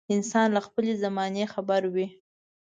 [0.15, 2.07] انسان له خپلې زمانې خبر وي.